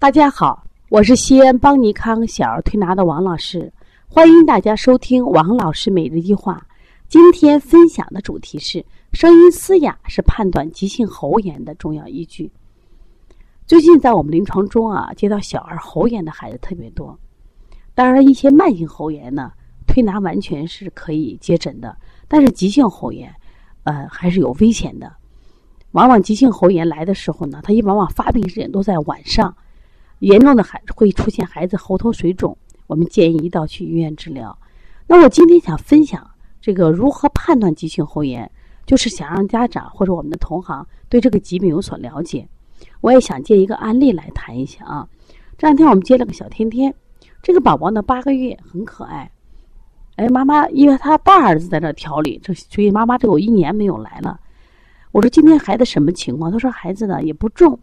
[0.00, 3.70] 大家好，我是西安邦尼康小儿推拿的王老师，
[4.08, 6.66] 欢迎大家收听王老师每日一话。
[7.06, 8.82] 今天分享的主题是：
[9.12, 12.50] 声音嘶哑是判断急性喉炎的重要依据。
[13.66, 17.18] 最近在我们临床中啊，接到小儿喉炎的孩子特别多。
[17.94, 19.52] 当然，一些慢性喉炎呢，
[19.86, 21.94] 推拿完全是可以接诊的，
[22.26, 23.30] 但是急性喉炎，
[23.82, 25.12] 呃，还是有危险的。
[25.90, 29.54] 往往急性喉炎来的时候呢，它一往往发病时间都在晚上，
[30.20, 32.56] 严重的孩会出现孩子喉头水肿，
[32.86, 34.56] 我们建议一道去医院治疗。
[35.06, 36.24] 那我今天想分享
[36.60, 38.50] 这个如何判断急性喉炎，
[38.86, 42.46] 就是想让家长或者我们的同行对这个疾病有所了解。
[43.00, 45.08] 我也想借一个案例来谈一下啊。
[45.58, 46.94] 这两天我们接了个小天天，
[47.42, 49.30] 这个宝宝呢八个月，很可爱。
[50.16, 54.38] 哎，妈妈，因为他大儿子在这调理，这所以妈妈这有一年没有来了。
[55.12, 56.52] 我说今天孩子什么情况？
[56.52, 57.78] 他说孩子呢也不重，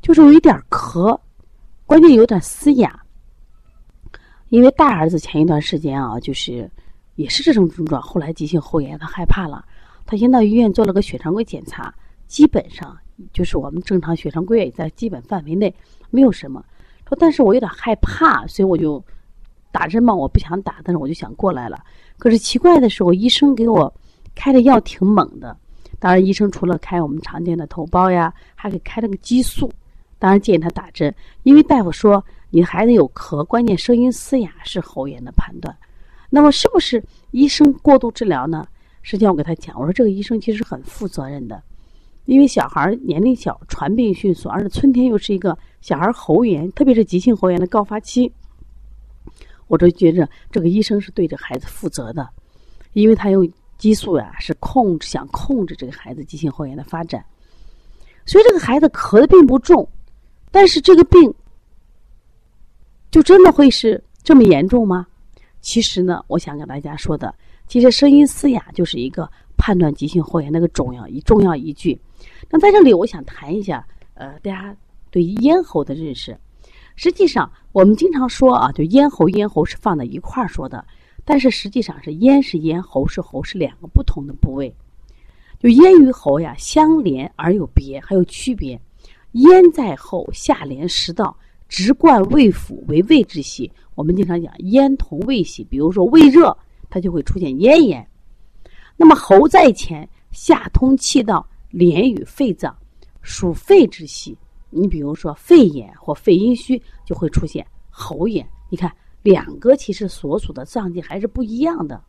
[0.00, 1.18] 就是有一点咳，
[1.92, 2.98] 关键有点嘶哑。
[4.48, 6.70] 因为大儿子前一段时间啊，就是
[7.16, 9.62] 也是这种症状，后来急性喉炎，他害怕了，
[10.06, 11.94] 他先到医院做了个血常规检查，
[12.26, 12.96] 基本上
[13.34, 15.74] 就是我们正常血常规在基本范围内，
[16.08, 16.64] 没有什么。
[17.06, 19.04] 说但是我有点害怕，所以我就
[19.70, 21.84] 打针嘛，我不想打，但是我就想过来了。
[22.16, 23.92] 可是奇怪的是，我，医生给我
[24.34, 25.54] 开的药挺猛的。
[25.98, 29.70] 当然，医生除了开我们常见的头孢呀，还给开了个激素。
[30.22, 35.76] 当然建议他打针，因为大夫说你孩子有咳，关键声音嘶哑是喉炎的判断。
[36.30, 38.64] 那么是不是医生过度治疗呢？
[39.02, 41.60] 实际上我给他讲，我说这个医生其实很负责任的，
[42.26, 48.32] 因为小孩年龄小，传病迅速，而且春天又是一个小孩喉炎，特别是急性喉炎的高发期。
[49.66, 52.28] 我就觉着这个医生是对这孩子负责的，
[52.92, 53.50] 因为他用。
[53.78, 57.24] 激素呀，是控制想控制这个孩子急性喉炎的发展，
[58.24, 59.88] 所以这个孩子咳的并不重，
[60.52, 61.34] 但是这个病
[63.10, 65.04] 就真的会是这么严重吗？
[65.60, 67.34] 其实呢，我想跟大家说的，
[67.66, 71.98] 其实声音嘶哑就是一个判断急性喉炎的一个重要一重要依据。
[72.50, 74.76] 那在这里，我想谈一下，呃，大家
[75.10, 76.38] 对咽喉的认识。
[76.94, 80.84] 实际上，我们经常说啊，就咽喉咽喉是放在一块儿说的。
[81.24, 84.74] 但是实际上是咽是咽，喉是喉，是两个不同的部位。
[85.60, 88.78] 就咽与喉呀，相连而有别，还有区别。
[89.32, 91.36] 咽在后，下连食道，
[91.68, 93.70] 直贯胃腑，为胃之系。
[93.94, 96.56] 我们经常讲咽同胃系，比如说胃热，
[96.88, 98.06] 它就会出现咽炎。
[98.96, 102.76] 那么喉在前，下通气道，连与肺脏，
[103.20, 104.36] 属肺之系。
[104.70, 108.48] 你比如说肺炎或肺阴虚，就会出现喉炎。
[108.68, 108.92] 你看。
[109.22, 112.02] 两个其实所属的脏器还是不一样的。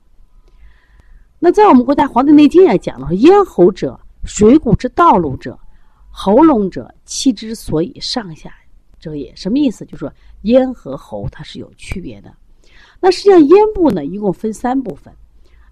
[1.38, 5.53] 那在我们国家《黄帝内经》也讲了，咽喉者，水谷之道路者；
[6.16, 8.53] 喉咙者，气之所以上下
[9.00, 9.35] 者也。
[9.35, 9.84] 什么意思？
[9.84, 10.13] 就是说
[10.44, 12.31] 咽和喉它是有区别的。
[13.00, 15.12] 那实际上咽部呢，一共分三部分：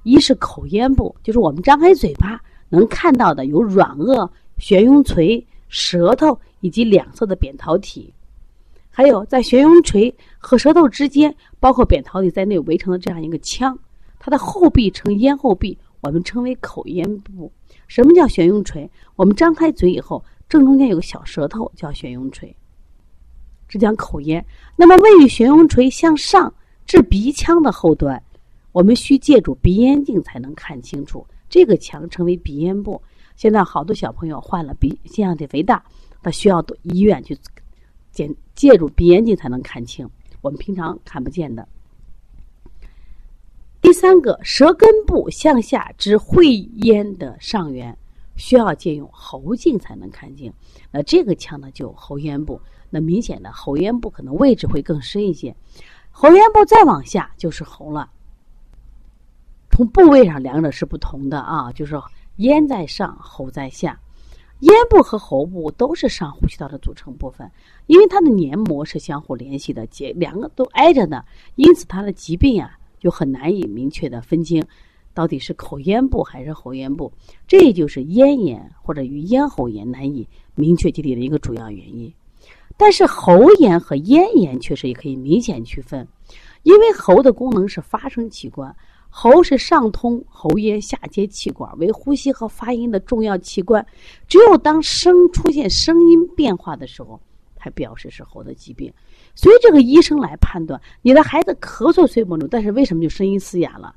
[0.01, 8.11] 一是口咽部，就是我们张开嘴巴能看到的，有软腭、悬雍垂、舌头以及两侧的扁桃体。
[8.89, 13.77] 还有在悬雍垂和舌头之间，包括扁桃体在内围成的这样一个腔，
[14.17, 17.49] 它的后壁呈咽后壁，我们称为口咽部。
[17.87, 18.89] 什么叫悬雍垂？
[19.15, 22.53] 我们张开嘴以后，正中间有个小舌头，叫悬雍垂。
[23.69, 24.45] 这讲口咽。
[24.75, 26.53] 那么位于悬雍垂向上
[26.85, 28.21] 至鼻腔的后端，
[28.73, 31.25] 我们需借助鼻咽镜才能看清楚。
[31.49, 33.01] 这个腔称为鼻咽部。
[33.37, 35.81] 现在好多小朋友患了鼻腺样体肥大，
[36.21, 37.37] 他需要到医院去。
[38.11, 40.05] 检借助鼻咽镜才能看清，
[40.41, 41.65] 我们平常看不见的。
[43.81, 47.97] 第三个，舌根部向下至会咽的上缘，
[48.35, 50.51] 需要借用喉镜才能看清。
[50.91, 52.59] 那这个腔呢，就喉咽部。
[52.89, 55.55] 那明显的喉咽部可能位置会更深一些，
[56.09, 58.09] 喉咽部再往下就是喉了。
[59.69, 61.95] 从部位上，两者是不同的啊，就是
[62.35, 63.99] 咽在上，喉在下。
[64.59, 67.49] 咽部和喉部都是上呼吸道的组成部分，
[67.87, 71.25] 因为它的黏膜是相互联系的，结两个都挨着的，
[71.55, 74.63] 因此它的疾病啊就很难以明确的分清，
[75.13, 77.11] 到底是口咽部还是喉咽部，
[77.47, 82.11] 这就是咽炎或者与咽喉炎难以明确界定的一个主要原因。
[82.77, 86.07] 但是喉炎和咽炎确实也可以明显区分，
[86.63, 88.75] 因为喉的功能是发声器官。
[89.13, 93.85] 喉是上通喉咽、下接气管，为呼吸和发音的重要器官。
[94.25, 97.19] 只有当声出现声音变化的时候，
[97.57, 98.91] 才表示是喉的疾病。
[99.35, 103.93] 所以，这个医生来判断你的孩子咳嗽虽不重，但是为什么就声音嘶哑了？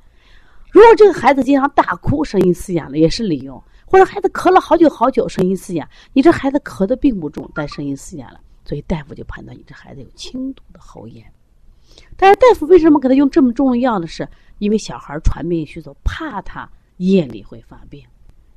[0.74, 3.54] 如果这个孩子经常大哭，声音嘶哑了也是理由；
[3.86, 11.24] 或者孩子咳了好久好久，声音嘶哑，你这孩子咳的并不重，但声音嘶哑了，所以大夫就判断你这孩子有轻度的喉炎。
[12.16, 14.06] 但是大夫为什么给他用这么重的药呢？
[14.08, 14.28] 是
[14.58, 18.02] 因为小孩传病迅速，怕他夜里会发病。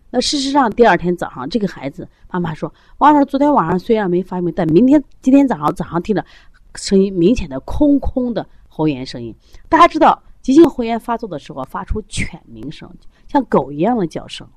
[0.09, 6.25] 那事实上，第二天早上，这个孩子妈妈说：“王老师，昨天晚上虽然没发病，但明天今天早上早上听着
[6.73, 9.35] 声音明显的空空的喉炎声音。
[9.69, 12.89] 大家知道，急性喉炎发作的时候发出犬鸣声，
[13.27, 14.47] 像狗一样的叫声。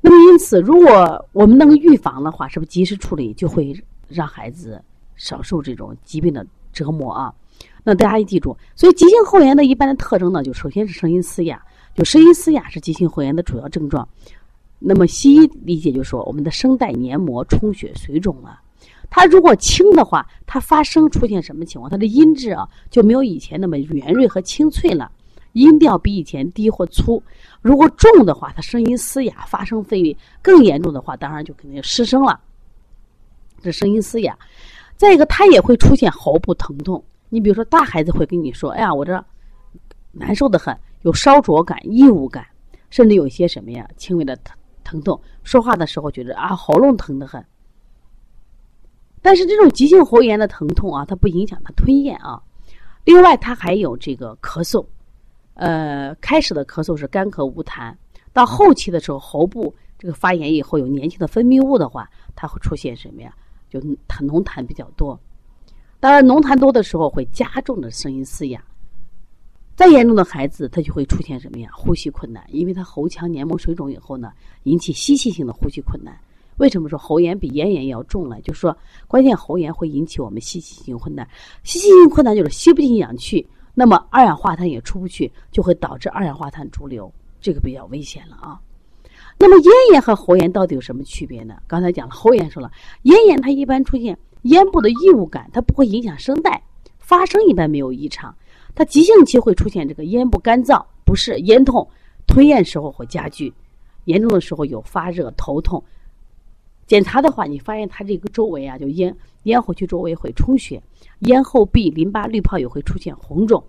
[0.00, 3.72] 那么因此，如果我们能预防的话，是不是及时处理就会
[4.08, 4.82] 让孩子
[5.14, 7.32] 少受这种疾病的折磨啊？
[7.84, 11.64] 那大家一记住，所以急性喉炎的一般的特征呢，就首先是声音嘶哑。
[11.94, 14.08] 就声音嘶哑是急性喉炎的主要症状，
[14.80, 18.60] 那么西医理解就说我们的声带黏膜充血水肿了。
[19.10, 21.90] 它如果轻的话，它发声出现什么情况？
[21.90, 25.10] 它的音质啊就没有以前那么圆润和清脆了，
[25.52, 27.22] 音调比以前低或粗。
[27.62, 32.40] 如果重的话，它声音嘶哑，发声费力；更严重的话，当然就肯定失声了。
[33.62, 34.36] 这声音嘶哑，
[34.96, 37.02] 再一个，它也会出现喉部疼痛。
[37.28, 39.24] 你比如说，大孩子会跟你说：“哎呀，我这
[40.12, 42.46] 难受的很。”有烧灼感、异物感，
[42.88, 45.20] 甚至有些什么呀，轻微的疼疼痛。
[45.42, 47.44] 说话的时候觉得啊，喉咙疼得很。
[49.24, 52.38] 但是这种急性喉炎的疼痛啊，它不影响他吞咽啊。
[53.06, 54.84] 另外，他还有这个咳嗽，
[55.54, 57.94] 呃，开始的咳嗽是干咳无痰，
[58.34, 62.06] 到后期的时候，喉部这个发炎以后有粘性的分泌物的话，
[62.36, 63.34] 它会出现什么呀？
[63.70, 65.18] 就痰浓痰比较多。
[66.00, 68.62] 当然，浓痰多的时候会加重的声音嘶哑。
[69.74, 71.70] 再严重的孩子，他就会出现什么呀？
[71.72, 74.32] 呼吸困难，因为他喉腔黏膜水肿以后呢，
[74.64, 76.14] 引起吸气性的呼吸困难。
[76.56, 78.40] 为什么说喉炎比咽炎要重呢？
[78.42, 78.76] 就是说，
[79.08, 81.28] 关键喉炎会引起我们吸气性困难，
[81.62, 88.60] 吸气性困难就是吸不进氧气，那么二氧化碳也出不去，就会导致二氧化碳潴留，这个比较危险了啊。
[89.36, 91.56] 那么咽炎和喉炎到底有什么区别呢？
[91.66, 92.70] 刚才讲了，喉炎说了，
[93.02, 96.62] 咽炎它一般出现咽部的异物感，它不会影响声带，
[96.98, 98.32] 发声一般没有异常。
[98.76, 101.88] 它急性期会出现这个咽部干燥、不适、咽痛，
[102.28, 103.52] 吞咽时候会加剧，
[104.04, 105.82] 严重的时候有发热、头痛。
[106.86, 109.14] 检查的话，你发现它这个周围啊，就咽
[109.44, 110.82] 咽喉区周围会充血，
[111.20, 113.62] 咽后壁淋巴滤泡也会出现红肿，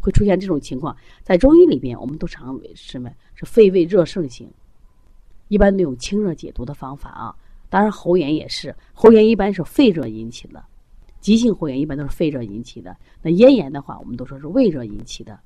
[0.00, 0.96] 会出现这种情况。
[1.22, 3.10] 在中医里边，我们都常为什么？
[3.34, 4.50] 是肺胃热盛型，
[5.48, 7.34] 一般都用清热解毒的方法啊。
[7.68, 10.62] 当然，喉炎也是，喉炎一般是肺热引起的。
[11.20, 15.38] 急性喉炎一般都是肺热引起的，那咽炎的话，我们都说是胃热引起的。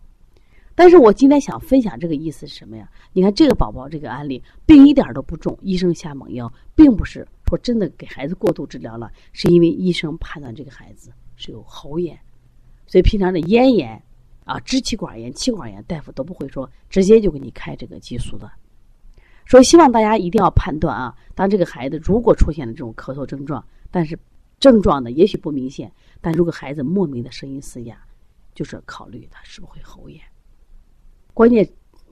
[0.77, 2.89] 但是我今天想分享这个意思是什么呀？
[3.13, 12.17] 你看这个宝宝这个案例，病一点都不重，医生下猛药，并不是说真的给孩子过度治疗了，是因为医生判断这个孩子是有喉炎，
[12.87, 14.01] 所以平常的咽炎
[14.45, 18.49] 啊、支气管炎、气管炎，大夫都不会说直接就给你开这个激素的。
[19.47, 24.19] 所以希望大家一定要判断啊，当这个孩子如果出现了这种咳嗽症状，但是。
[24.59, 27.99] 症状呢，也许不明显，但如果孩子莫名的声音嘶哑，
[28.55, 30.19] 就是考虑他是不是会喉炎。
[31.37, 31.69] 关键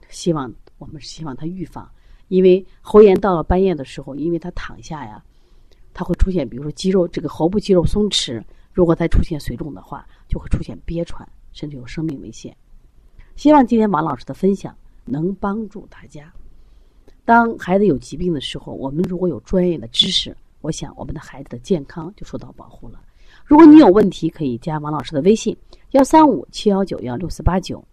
[0.07, 1.89] 希望我们是希望他预防，
[2.27, 5.19] 因为喉炎到了半夜的时候，因为他躺下呀，
[5.95, 8.39] 他会出现，比如说肌肉这个喉部肌肉松弛，
[8.71, 12.55] 如果再出现水肿的话，就会出现憋喘，甚至有生命危险。
[13.35, 16.31] 希望今天王老师的分享能帮助大家。
[17.25, 20.37] 当孩子有疾病的时候，我们如果有专业的知识。
[20.61, 23.01] 我想，我们的孩子的健康就受到保护了。
[23.43, 25.57] 如果你有问题，可以加王老师的微信：
[25.93, 27.83] 幺三五七幺九幺六四八九。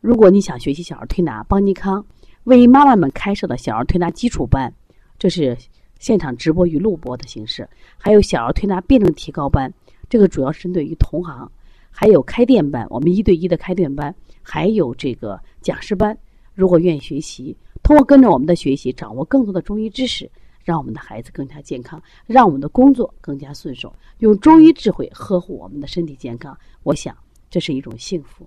[0.00, 2.04] 如果你想学习小儿推拿，邦尼康
[2.44, 4.72] 为妈妈们开设的小儿推拿基础班，
[5.18, 5.56] 这是
[5.98, 7.64] 现场直播与录播的形式；
[7.98, 9.70] 还有小儿推拿辩证提高班，
[10.08, 11.46] 这个主要针对于同行；
[11.90, 14.10] 还有开店班，我们一对一的开店班；
[14.42, 16.16] 还有这个讲师班。
[16.54, 20.30] 如果愿意学习，通过跟着我们的学习，掌握更多的中医知识。
[20.62, 27.16] 让我们的孩子更加健康，让我们的工作更加顺手，用中医智慧呵护我们的身体健康，我想
[27.48, 28.46] 这是一种幸福。